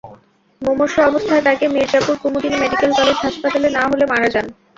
মুমূর্ষু 0.61 0.99
অবস্থায় 1.03 1.43
তাঁকে 1.43 1.65
Mirzapur 1.67 2.15
Kumudini 2.21 2.57
medical 2.59 2.91
college 2.97 3.17
হাসপাতালে 3.21 3.67
নেওয়া 3.69 3.91
হলে 3.91 4.05
মারা 4.11 4.27
যান। 4.33 4.47